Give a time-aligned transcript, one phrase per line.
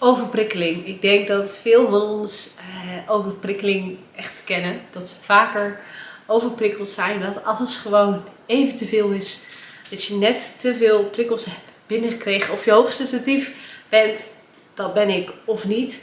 [0.00, 0.86] overprikkeling.
[0.86, 4.80] Ik denk dat veel van ons eh, overprikkeling echt kennen.
[4.90, 5.80] Dat ze vaker
[6.26, 7.20] overprikkeld zijn.
[7.20, 9.44] Dat alles gewoon even te veel is.
[9.88, 12.52] Dat je net te veel prikkels hebt binnengekregen.
[12.52, 13.54] Of je hoogsensitief
[13.88, 14.28] bent.
[14.74, 16.00] Dat ben ik of niet.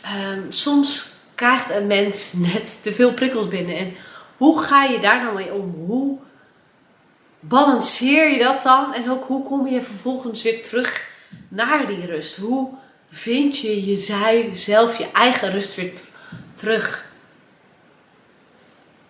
[0.00, 3.76] Ehm, soms krijgt een mens net te veel prikkels binnen.
[3.76, 3.94] En
[4.36, 5.74] hoe ga je daar nou mee om?
[5.86, 6.18] Hoe
[7.40, 8.94] balanceer je dat dan?
[8.94, 11.10] En ook hoe kom je vervolgens weer terug
[11.48, 12.36] naar die rust?
[12.36, 12.74] Hoe
[13.10, 15.92] vind je jezelf, je eigen rust weer
[16.54, 17.04] terug?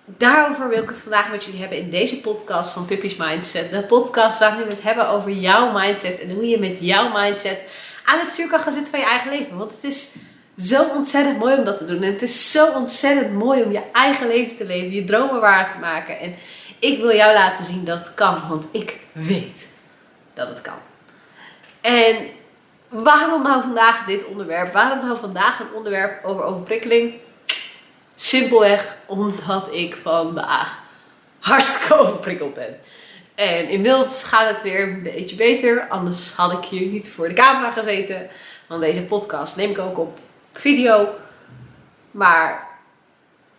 [0.04, 3.70] Daarover wil ik het vandaag met jullie hebben in deze podcast van Pippi's Mindset.
[3.70, 7.60] De podcast waarin we het hebben over jouw mindset en hoe je met jouw mindset
[8.04, 9.56] aan het stuur kan gaan zitten van je eigen leven.
[9.56, 10.14] Want het is
[10.58, 12.02] zo ontzettend mooi om dat te doen.
[12.02, 15.70] En het is zo ontzettend mooi om je eigen leven te leven, je dromen waar
[15.70, 16.18] te maken.
[16.18, 16.34] En
[16.78, 19.66] ik wil jou laten zien dat het kan, want ik weet
[20.34, 20.78] dat het kan.
[21.80, 22.16] En
[23.02, 24.72] waarom nou vandaag dit onderwerp?
[24.72, 27.14] Waarom nou vandaag een onderwerp over overprikkeling?
[28.14, 30.78] Simpelweg omdat ik vandaag
[31.40, 32.80] hartstikke overprikkeld ben.
[33.34, 35.88] En inmiddels gaat het weer een beetje beter.
[35.88, 38.28] Anders had ik hier niet voor de camera gezeten.
[38.66, 40.18] Want deze podcast neem ik ook op
[40.52, 41.14] video.
[42.10, 42.68] Maar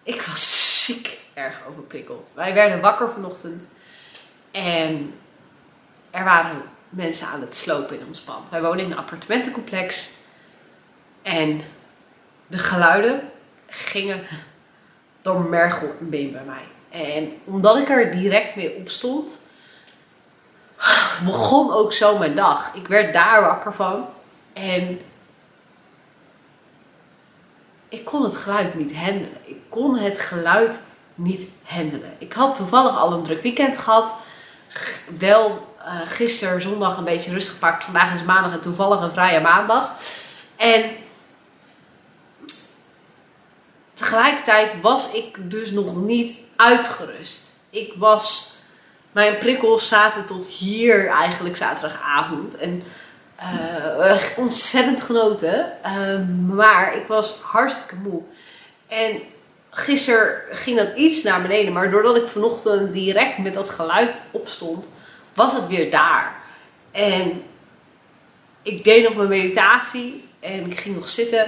[0.03, 2.31] ik was ziek erg overprikkeld.
[2.35, 3.67] Wij werden wakker vanochtend.
[4.51, 5.13] En
[6.11, 8.49] er waren mensen aan het slopen in ons pand.
[8.49, 10.09] Wij wonen in een appartementencomplex.
[11.21, 11.61] En
[12.47, 13.31] de geluiden
[13.67, 14.23] gingen
[15.21, 16.63] door mergel en been bij mij.
[16.89, 19.39] En omdat ik er direct mee op stond,
[21.25, 22.73] begon ook zo mijn dag.
[22.73, 24.05] Ik werd daar wakker van.
[24.53, 25.01] En
[27.89, 29.37] ik kon het geluid niet handelen.
[29.43, 30.79] Ik kon het geluid
[31.15, 32.15] niet handelen.
[32.17, 34.15] Ik had toevallig al een druk weekend gehad.
[35.17, 37.83] Wel uh, gisteren zondag een beetje rustig gepakt.
[37.83, 39.91] Vandaag is maandag en toevallig een vrije maandag.
[40.55, 40.83] En
[43.93, 47.51] tegelijkertijd was ik dus nog niet uitgerust.
[47.69, 48.55] Ik was,
[49.11, 52.57] mijn prikkels zaten tot hier eigenlijk zaterdagavond.
[52.57, 52.83] En
[53.39, 55.71] uh, ontzettend genoten.
[55.85, 58.21] Uh, maar ik was hartstikke moe.
[58.87, 59.21] En
[59.69, 61.73] gisteren ging dat iets naar beneden.
[61.73, 64.89] Maar doordat ik vanochtend direct met dat geluid opstond,
[65.37, 66.35] was het weer daar.
[66.91, 67.43] En
[68.61, 70.23] ik deed nog mijn meditatie.
[70.39, 71.45] En ik ging nog zitten.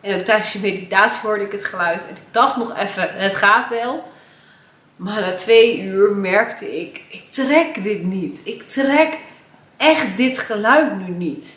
[0.00, 2.06] En ook tijdens die meditatie hoorde ik het geluid.
[2.06, 4.12] En ik dacht nog even, het gaat wel.
[4.96, 8.40] Maar na twee uur merkte ik, ik trek dit niet.
[8.44, 9.18] Ik trek
[9.76, 11.56] echt dit geluid nu niet.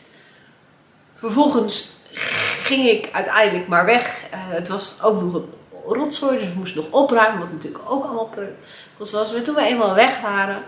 [1.15, 2.01] Vervolgens
[2.63, 4.25] ging ik uiteindelijk maar weg.
[4.33, 5.49] Uh, het was ook nog een
[5.85, 8.29] rotzooi, dus ik moest nog opruimen, wat natuurlijk ook allemaal
[8.97, 9.31] was.
[9.31, 10.63] Maar toen we eenmaal weg waren,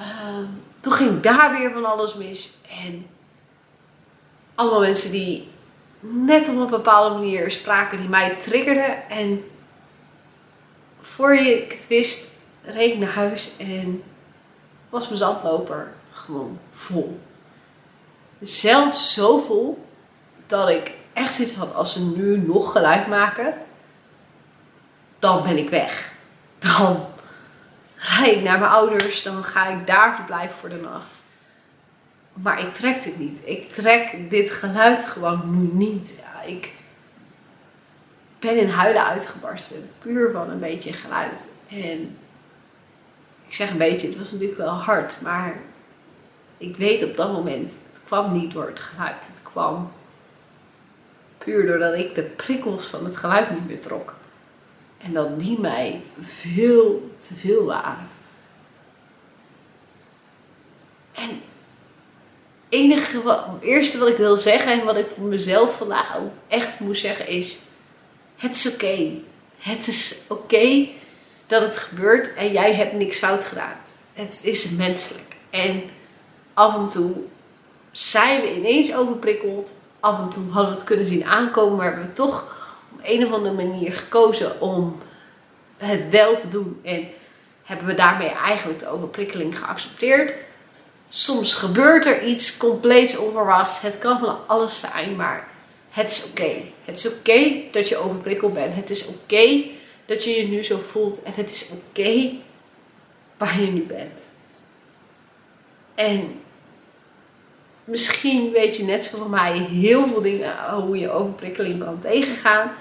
[0.00, 0.48] uh,
[0.80, 2.58] toen ging daar weer van alles mis.
[2.84, 3.06] En
[4.54, 5.48] allemaal mensen die
[6.00, 9.08] net op een bepaalde manier spraken die mij triggerden.
[9.08, 9.44] En
[11.00, 12.30] voor je het wist,
[12.62, 14.02] reed ik naar huis en
[14.88, 17.20] was mijn zandloper gewoon vol.
[18.40, 19.86] Zelfs zo vol
[20.46, 23.54] dat ik echt zoiets had als ze nu nog geluid maken,
[25.18, 26.12] dan ben ik weg.
[26.58, 27.06] Dan
[28.00, 31.18] rijd ik naar mijn ouders, dan ga ik daar verblijven voor de nacht.
[32.32, 33.40] Maar ik trek dit niet.
[33.44, 36.14] Ik trek dit geluid gewoon nu niet.
[36.20, 36.72] Ja, ik
[38.38, 39.90] ben in huilen uitgebarsten.
[39.98, 41.46] Puur van een beetje geluid.
[41.68, 42.18] En
[43.46, 45.20] ik zeg een beetje, het was natuurlijk wel hard.
[45.20, 45.58] Maar
[46.58, 49.26] ik weet op dat moment, het kwam niet door het geluid.
[49.26, 49.92] Het kwam
[51.38, 54.14] puur doordat ik de prikkels van het geluid niet meer trok.
[55.02, 58.08] En dat die mij veel te veel waren.
[61.14, 61.42] En
[62.68, 67.28] enige eerste wat ik wil zeggen en wat ik mezelf vandaag ook echt moest zeggen
[67.28, 67.58] is:
[68.36, 69.10] het is oké.
[69.58, 70.88] Het is oké
[71.46, 73.76] dat het gebeurt en jij hebt niks fout gedaan.
[74.12, 75.36] Het is menselijk.
[75.50, 75.82] En
[76.54, 77.16] af en toe
[77.90, 79.72] zijn we ineens overprikkeld.
[80.00, 82.59] Af en toe hadden we het kunnen zien aankomen, maar we toch
[82.92, 85.02] op een of andere manier gekozen om
[85.76, 86.80] het wel te doen.
[86.82, 87.08] En
[87.64, 90.34] hebben we daarmee eigenlijk de overprikkeling geaccepteerd.
[91.08, 93.80] Soms gebeurt er iets compleet onverwachts.
[93.80, 95.48] Het kan van alles zijn, maar
[95.90, 96.50] het is oké.
[96.84, 98.74] Het is oké dat je overprikkeld bent.
[98.74, 99.64] Het is oké
[100.06, 101.22] dat je je nu zo voelt.
[101.22, 102.30] En het is oké
[103.36, 104.22] waar je nu bent.
[105.94, 106.40] En
[107.90, 112.72] misschien weet je net zoals mij heel veel dingen hoe je overprikkeling kan tegengaan.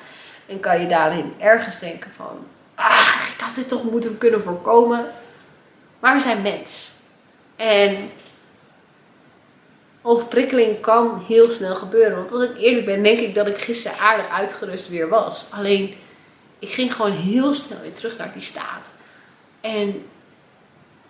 [0.46, 2.46] En kan je daarin ergens denken van,
[2.76, 5.12] ah, ik had dit toch moeten kunnen voorkomen.
[6.00, 6.92] Maar we zijn mens.
[7.56, 8.10] En
[10.02, 12.18] overprikkeling kan heel snel gebeuren.
[12.18, 15.50] Want als ik eerlijk ben, denk ik dat ik gisteren aardig uitgerust weer was.
[15.52, 15.96] Alleen,
[16.60, 18.92] ik ging gewoon heel snel weer terug naar die staat.
[19.62, 20.06] En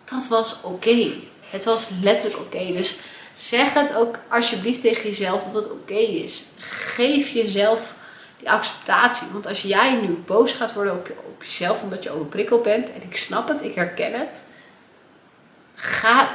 [0.06, 1.12] dat was oké.
[1.50, 2.74] Het was letterlijk oké.
[2.74, 3.00] Dus
[3.40, 6.44] zeg het ook alsjeblieft tegen jezelf dat het oké is.
[6.58, 7.96] Geef jezelf
[8.38, 9.28] die acceptatie.
[9.32, 12.86] Want als jij nu boos gaat worden op, je, op jezelf omdat je overprikkeld bent,
[12.86, 14.42] en ik snap het, ik herken het,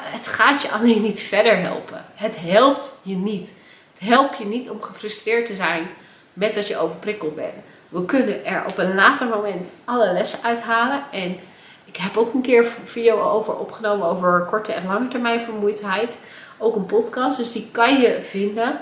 [0.03, 2.05] het gaat je alleen niet verder helpen.
[2.15, 3.55] Het helpt je niet.
[3.93, 5.89] Het helpt je niet om gefrustreerd te zijn
[6.33, 7.55] met dat je overprikkeld bent.
[7.89, 11.05] We kunnen er op een later moment alle lessen uithalen.
[11.13, 11.39] En
[11.85, 16.17] ik heb ook een keer een video over opgenomen over korte en lange termijn vermoeidheid.
[16.59, 18.81] Ook een podcast, dus die kan je vinden.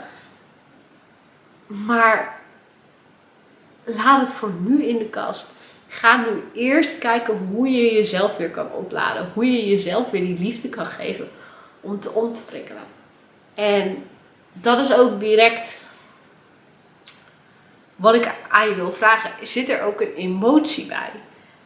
[1.67, 2.41] Maar
[3.85, 5.53] laat het voor nu in de kast.
[5.89, 9.31] Ga nu eerst kijken hoe je jezelf weer kan opladen.
[9.35, 11.29] Hoe je jezelf weer die liefde kan geven
[11.81, 12.83] om te om te prikkelen.
[13.55, 14.05] En
[14.53, 15.81] dat is ook direct
[17.97, 19.47] wat ik aan je wil vragen.
[19.47, 21.11] Zit er ook een emotie bij?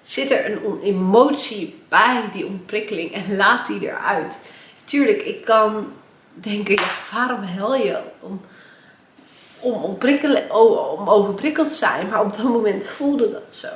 [0.02, 4.38] Zit er een emotie bij die ontprikkeling en laat die eruit?
[4.87, 5.93] Tuurlijk, ik kan
[6.33, 8.41] denken, ja, waarom hel je om
[9.61, 9.99] om,
[10.99, 12.09] om overprikkeld te zijn.
[12.09, 13.69] Maar op dat moment voelde dat zo.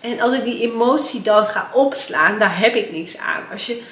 [0.00, 3.42] En als ik die emotie dan ga opslaan, daar heb ik niks aan.
[3.52, 3.82] Als je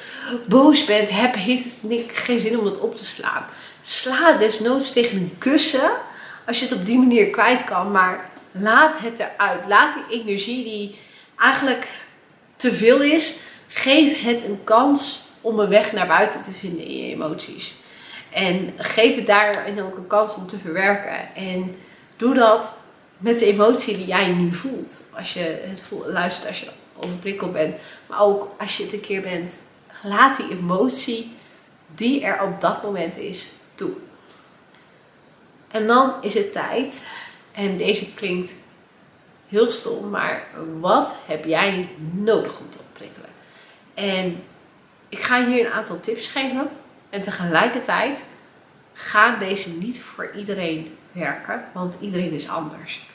[0.46, 3.44] boos bent, heb, heeft het geen zin om dat op te slaan.
[3.82, 5.90] Sla desnoods tegen een kussen.
[6.46, 7.90] Als je het op die manier kwijt kan.
[7.90, 9.66] Maar laat het eruit.
[9.68, 10.98] Laat die energie die
[11.36, 11.88] eigenlijk
[12.56, 13.40] te veel is.
[13.68, 17.76] Geef het een kans om een weg naar buiten te vinden in je emoties.
[18.30, 21.34] En geef het daarin ook een kans om te verwerken.
[21.34, 21.76] En
[22.16, 22.78] doe dat
[23.18, 25.10] met de emotie die jij nu voelt.
[25.16, 27.76] Als je het voelt, luistert als je overprikkeld bent.
[28.06, 29.58] Maar ook als je het een keer bent.
[30.02, 31.32] Laat die emotie
[31.94, 33.90] die er op dat moment is toe.
[35.68, 37.00] En dan is het tijd.
[37.52, 38.50] En deze klinkt
[39.48, 40.10] heel stom.
[40.10, 40.46] Maar
[40.80, 43.28] wat heb jij nodig om te opprikkelen?
[43.94, 44.42] En
[45.10, 46.70] ik ga hier een aantal tips geven.
[47.10, 48.24] En tegelijkertijd
[48.92, 53.08] gaan deze niet voor iedereen werken, want iedereen is anders.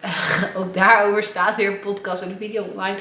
[0.56, 2.98] ook daarover staat weer een podcast en een video online.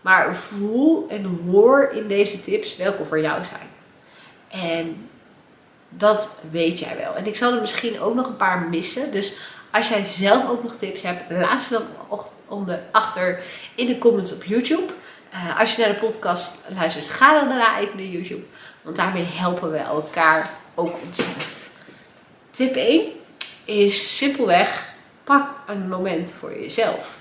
[0.00, 3.68] Maar voel en hoor in deze tips welke voor jou zijn.
[4.48, 5.08] En
[5.88, 7.14] dat weet jij wel.
[7.14, 9.12] En ik zal er misschien ook nog een paar missen.
[9.12, 9.36] Dus
[9.70, 13.42] als jij zelf ook nog tips hebt, laat ze dan onder, achter
[13.74, 14.92] in de comments op YouTube.
[15.34, 18.44] Uh, als je naar de podcast luistert, ga dan daarna even naar YouTube.
[18.82, 21.70] Want daarmee helpen we elkaar ook ontzettend.
[22.50, 23.02] Tip 1
[23.64, 24.92] is simpelweg
[25.24, 27.18] pak een moment voor jezelf.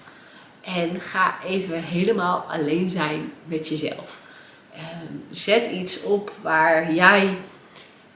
[0.62, 4.20] En ga even helemaal alleen zijn met jezelf.
[4.76, 7.38] Ehm, zet iets op waar jij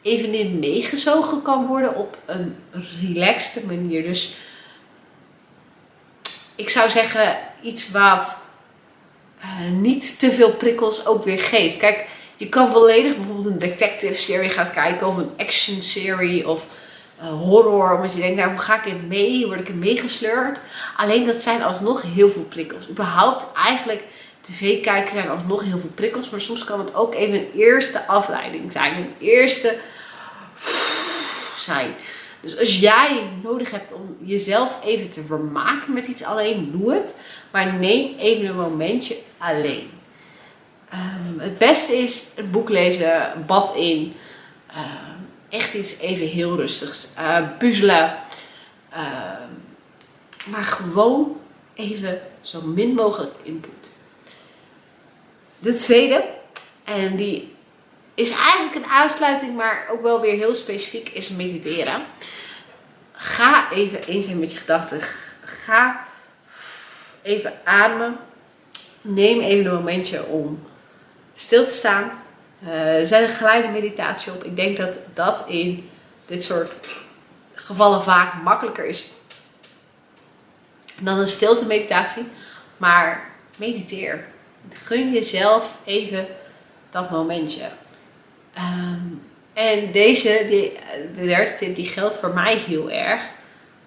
[0.02, 2.56] even in meegezogen kan worden op een
[3.02, 4.04] relaxte manier.
[4.04, 4.38] Dus
[6.56, 8.36] ik zou zeggen iets wat
[9.72, 11.78] niet te veel prikkels ook weer geeft.
[11.78, 12.06] Kijk,
[12.38, 16.66] je kan volledig bijvoorbeeld een detective serie gaan kijken of een action serie of
[17.22, 17.96] uh, horror.
[17.96, 19.46] Omdat je denkt, nou hoe ga ik in mee?
[19.46, 20.58] Word ik in meegesleurd?
[20.98, 22.90] Alleen dat zijn alsnog heel veel prikkels.
[22.90, 24.04] Überhaupt eigenlijk
[24.42, 26.30] tv kijken zijn alsnog heel veel prikkels.
[26.30, 28.96] Maar soms kan het ook even een eerste afleiding zijn.
[28.96, 29.78] Een eerste
[31.58, 31.96] zijn.
[32.46, 37.16] Dus als jij nodig hebt om jezelf even te vermaken met iets alleen, doe het.
[37.52, 39.90] Maar neem even een momentje alleen.
[40.94, 44.14] Um, het beste is een boek lezen, een bad in.
[44.70, 47.10] Um, echt iets even heel rustigs.
[47.18, 48.18] Uh, puzzelen.
[48.94, 49.32] Uh,
[50.46, 51.38] maar gewoon
[51.74, 53.92] even zo min mogelijk input.
[55.60, 56.24] De tweede,
[56.84, 57.55] en die
[58.16, 62.06] is eigenlijk een aansluiting, maar ook wel weer heel specifiek, is mediteren.
[63.12, 65.02] Ga even eens zijn met je gedachten.
[65.44, 66.06] Ga
[67.22, 68.18] even ademen.
[69.02, 70.64] Neem even een momentje om
[71.36, 72.24] stil te staan.
[72.64, 72.70] Uh,
[73.04, 74.44] zet een geleide meditatie op.
[74.44, 75.90] Ik denk dat dat in
[76.26, 76.72] dit soort
[77.54, 79.08] gevallen vaak makkelijker is
[81.00, 82.28] dan een stilte meditatie.
[82.78, 84.26] Maar mediteer.
[84.74, 86.28] Gun jezelf even
[86.90, 87.70] dat momentje.
[88.58, 89.22] Um,
[89.54, 90.72] en deze, die,
[91.16, 93.24] de derde tip, die geldt voor mij heel erg.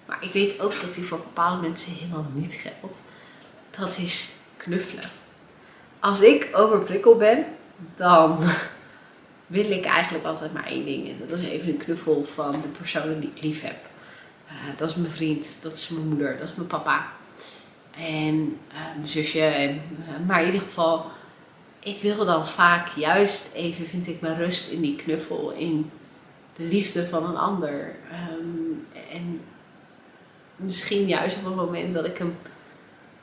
[0.05, 3.01] Maar ik weet ook dat die voor bepaalde mensen helemaal niet geldt.
[3.69, 5.09] Dat is knuffelen.
[5.99, 7.45] Als ik overprikkeld ben,
[7.95, 8.43] dan
[9.47, 11.07] wil ik eigenlijk altijd maar één ding.
[11.07, 13.77] En dat is even een knuffel van de persoon die ik lief heb.
[14.47, 17.07] Uh, dat is mijn vriend, dat is mijn moeder, dat is mijn papa.
[17.95, 19.41] En uh, mijn zusje.
[19.41, 21.05] En, uh, maar in ieder geval,
[21.79, 25.51] ik wil dan vaak juist even, vind ik, mijn rust in die knuffel.
[25.51, 25.91] In
[26.55, 27.95] de liefde van een ander.
[28.11, 29.41] Ehm, en
[30.55, 32.37] misschien juist op het moment dat ik hem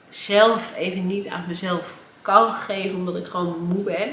[0.09, 4.09] zelf even niet aan mezelf kan geven, omdat ik gewoon moe ben,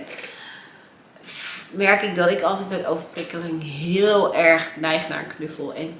[1.71, 5.73] merk ik dat ik altijd met overprikkeling heel erg neig naar een knuffel.
[5.73, 5.99] En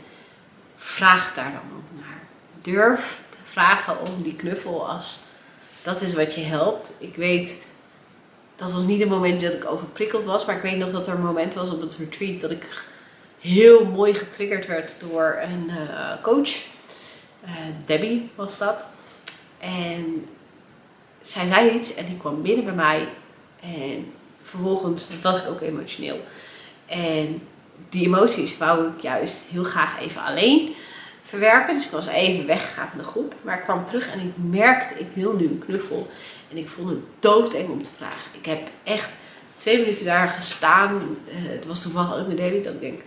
[0.75, 2.21] vraag daar dan ook naar.
[2.61, 5.23] Durf te vragen om die knuffel als
[5.81, 6.93] dat is wat je helpt.
[6.99, 7.53] Ik weet,
[8.55, 11.13] dat was niet een moment dat ik overprikkeld was, maar ik weet nog dat er
[11.13, 12.85] een moment was op het retreat dat ik
[13.39, 16.49] heel mooi getriggerd werd door een uh, coach.
[17.45, 17.49] Uh,
[17.85, 18.85] Debbie was dat.
[19.59, 20.25] En
[21.21, 23.07] zij zei iets en die kwam binnen bij mij.
[23.59, 26.19] En vervolgens was ik ook emotioneel.
[26.85, 27.41] En
[27.89, 30.75] die emoties wou ik juist heel graag even alleen
[31.23, 31.75] verwerken.
[31.75, 33.35] Dus ik was even weggegaan van de groep.
[33.43, 36.09] Maar ik kwam terug en ik merkte, ik wil nu een knuffel.
[36.51, 38.29] En ik vond het doodeng om te vragen.
[38.31, 39.17] Ik heb echt
[39.55, 40.95] twee minuten daar gestaan.
[41.27, 43.01] Uh, het was toevallig ook met David dat ik denk,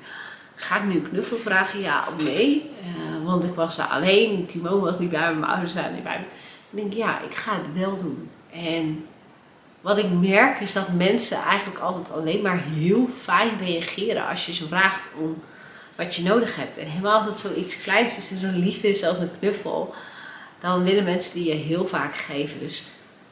[0.54, 1.80] ga ik nu een knuffel vragen?
[1.80, 2.70] Ja of nee?
[2.80, 4.46] Uh, want ik was daar alleen.
[4.46, 6.24] Timo was niet bij me, mijn ouders waren niet bij me.
[6.70, 8.30] Ik denk, ja, ik ga het wel doen.
[8.52, 9.06] En
[9.80, 14.54] wat ik merk is dat mensen eigenlijk altijd alleen maar heel fijn reageren als je
[14.54, 15.42] ze vraagt om
[15.96, 16.78] wat je nodig hebt.
[16.78, 19.94] En helemaal als het zoiets kleins is en zo lief is als een knuffel,
[20.60, 22.58] dan willen mensen die je heel vaak geven.
[22.58, 22.82] Dus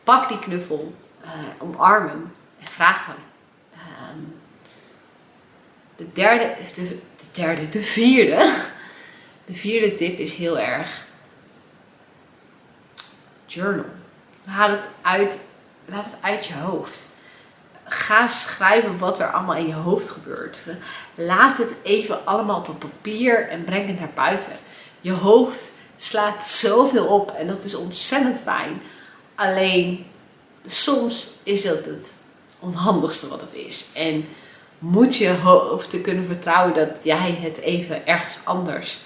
[0.05, 0.95] pak die knuffel,
[1.25, 3.17] uh, omarm hem en vraag hem.
[3.73, 4.19] Ehm,
[5.97, 6.99] de derde, de, de
[7.33, 8.53] derde, de vierde.
[9.47, 11.07] De vierde tip is heel erg
[13.47, 13.85] journal.
[14.45, 15.41] Haal het uit,
[15.85, 17.14] laat het uit je hoofd.
[17.85, 20.59] Ga schrijven wat er allemaal in je hoofd gebeurt.
[21.15, 24.53] Laat het even allemaal op een papier en breng het naar buiten.
[25.01, 28.81] Je hoofd slaat zoveel op en dat is ontzettend fijn.
[29.35, 30.07] Alleen
[30.67, 32.13] soms is dat het
[32.59, 33.91] onhandigste wat het is.
[33.95, 34.29] En
[34.79, 39.01] moet je hoofd te kunnen vertrouwen dat jij het even ergens anders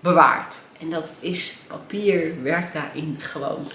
[0.00, 0.54] bewaart.
[0.80, 3.66] En dat is papier, werkt daarin gewoon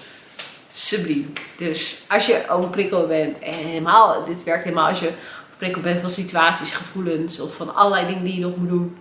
[0.78, 1.32] subliem.
[1.56, 5.12] Dus als je overprikkeld bent, en helemaal, dit werkt helemaal als je
[5.44, 8.96] overprikkeld bent van situaties, gevoelens of van allerlei dingen die je nog moet doen.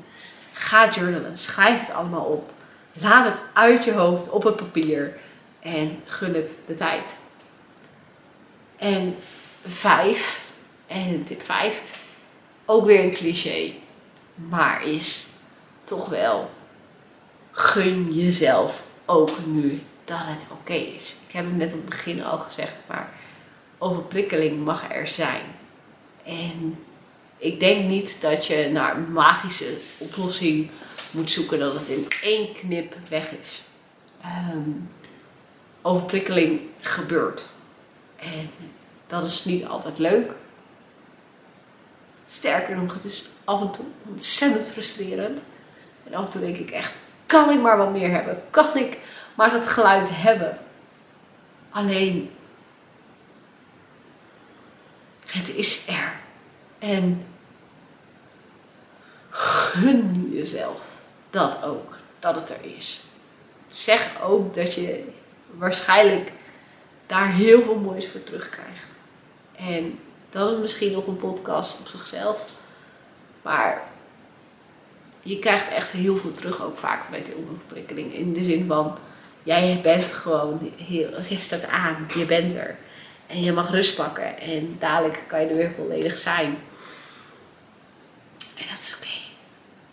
[0.53, 2.51] Ga journalen, schrijf het allemaal op.
[2.94, 5.17] Laat het uit je hoofd op het papier
[5.60, 7.15] en gun het de tijd.
[8.77, 9.15] En
[9.65, 10.44] vijf,
[10.88, 11.82] en tip vijf,
[12.65, 13.72] ook weer een cliché,
[14.36, 15.29] maar is
[15.84, 16.50] toch wel
[17.51, 21.15] gun jezelf ook nu dat het oké is.
[21.27, 23.09] Ik heb het net op het begin al gezegd, maar
[23.77, 25.43] overprikkeling mag er zijn.
[26.24, 26.83] En
[27.38, 30.69] ik denk niet dat je naar een magische oplossing
[31.12, 33.63] moet zoeken dat het in één knip weg is.
[34.53, 34.89] Um,
[35.81, 37.45] overprikkeling gebeurt.
[38.15, 38.50] En
[39.07, 40.31] dat is niet altijd leuk.
[42.27, 45.43] Sterker nog, het is af en toe ontzettend frustrerend.
[46.03, 46.93] En af en toe denk ik echt,
[47.25, 48.43] kan ik maar wat meer hebben?
[48.50, 48.97] Kan ik
[49.35, 50.57] maar dat geluid hebben?
[51.69, 52.31] Alleen,
[55.25, 56.13] het is er.
[56.79, 57.25] En
[59.29, 60.81] gun jezelf
[61.29, 63.01] dat ook, dat het er is.
[63.71, 65.07] Zeg ook dat je
[65.51, 66.31] waarschijnlijk
[67.07, 68.85] daar heel veel moois voor terugkrijgt.
[69.55, 69.99] En
[70.29, 72.45] dat is misschien nog een podcast op zichzelf.
[73.41, 73.81] Maar
[75.21, 78.13] je krijgt echt heel veel terug ook vaak met die onderverprikkeling.
[78.13, 78.97] In de zin van,
[79.45, 82.75] jij bent gewoon heel, je staat aan, je bent er.
[83.27, 86.57] En je mag rust pakken en dadelijk kan je er weer volledig zijn.
[88.55, 89.17] En dat is oké.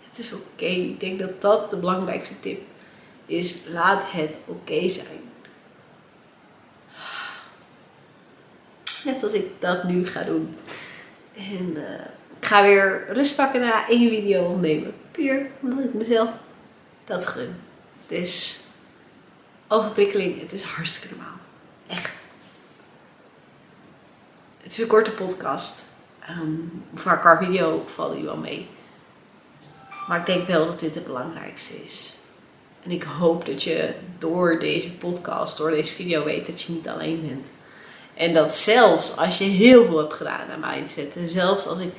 [0.09, 0.65] Het is oké.
[0.65, 2.61] Ik denk dat dat de belangrijkste tip
[3.27, 3.63] is.
[3.69, 5.21] Laat het oké zijn.
[9.05, 10.57] Net als ik dat nu ga doen.
[11.37, 11.83] En uh,
[12.41, 14.95] ik ga weer rust pakken na één video opnemen.
[15.11, 16.31] Puur omdat ik mezelf
[17.05, 17.57] dat gun.
[18.07, 18.62] Dus
[19.73, 21.37] overprikkeling, het is hartstikke normaal.
[21.87, 22.21] Echt.
[24.63, 25.85] Het is een korte podcast.
[26.31, 28.69] Um, voor elkaar video valt die wel mee.
[30.09, 32.15] Maar ik denk wel dat dit het belangrijkste is.
[32.83, 36.89] En ik hoop dat je door deze podcast, door deze video weet dat je niet
[36.89, 37.49] alleen bent.
[38.15, 41.17] En dat zelfs als je heel veel hebt gedaan aan mindset.
[41.17, 41.93] En zelfs als ik,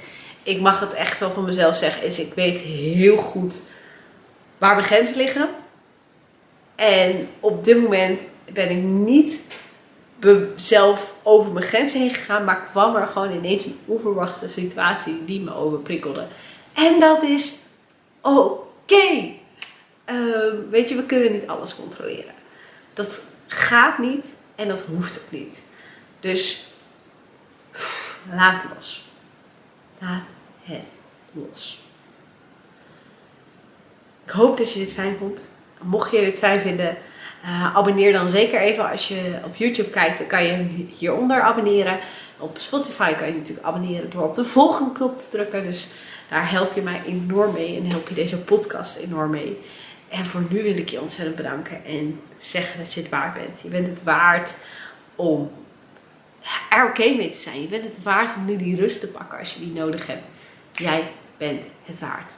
[0.44, 3.60] ik mag het echt wel van mezelf zeggen, is ik weet heel goed
[4.58, 5.50] waar mijn grenzen liggen.
[6.76, 8.22] En op dit moment
[8.54, 9.42] ben ik niet
[10.56, 15.42] zelf over mijn grenzen heen gegaan, maar kwam er gewoon ineens een onverwachte situatie die
[15.42, 16.28] me overprikkelde.
[16.74, 17.60] En dat is
[18.22, 19.32] oké.
[20.06, 22.34] Ehm, weet je, we kunnen niet alles controleren.
[22.94, 25.64] Dat gaat niet en dat hoeft ook niet.
[26.20, 26.68] Dus
[28.32, 29.06] laat los.
[30.00, 30.26] Laat
[30.62, 30.86] het
[31.32, 31.82] los.
[34.26, 35.50] Ik hoop dat je dit fijn vond.
[35.84, 36.98] Mocht je dit fijn vinden,
[37.44, 38.90] uh, abonneer dan zeker even.
[38.92, 42.00] Als je op YouTube kijkt, dan kan je hieronder abonneren.
[42.38, 45.64] Op Spotify kan je natuurlijk abonneren door op de volgende knop te drukken.
[45.64, 45.92] Dus
[46.30, 49.58] daar help je mij enorm mee en help je deze podcast enorm mee.
[50.10, 53.62] En voor nu wil ik je ontzettend bedanken en zeggen dat je het waard bent.
[53.62, 54.56] Je bent het waard
[55.16, 55.52] om
[56.70, 57.62] er oké mee te zijn.
[57.62, 60.28] Je bent het waard om nu die rust te pakken als je die nodig hebt.
[60.72, 62.34] Jij bent het waard.